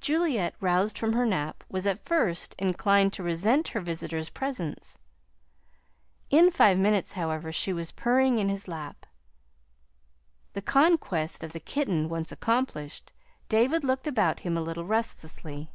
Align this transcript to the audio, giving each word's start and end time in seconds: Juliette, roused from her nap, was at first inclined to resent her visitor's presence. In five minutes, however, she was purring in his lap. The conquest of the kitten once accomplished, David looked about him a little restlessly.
Juliette, 0.00 0.54
roused 0.60 0.96
from 0.96 1.14
her 1.14 1.26
nap, 1.26 1.64
was 1.68 1.88
at 1.88 1.98
first 2.04 2.54
inclined 2.56 3.12
to 3.14 3.22
resent 3.24 3.66
her 3.66 3.80
visitor's 3.80 4.30
presence. 4.30 5.00
In 6.30 6.52
five 6.52 6.78
minutes, 6.78 7.14
however, 7.14 7.50
she 7.50 7.72
was 7.72 7.90
purring 7.90 8.38
in 8.38 8.48
his 8.48 8.68
lap. 8.68 9.06
The 10.52 10.62
conquest 10.62 11.42
of 11.42 11.50
the 11.52 11.58
kitten 11.58 12.08
once 12.08 12.30
accomplished, 12.30 13.12
David 13.48 13.82
looked 13.82 14.06
about 14.06 14.38
him 14.38 14.56
a 14.56 14.62
little 14.62 14.84
restlessly. 14.84 15.72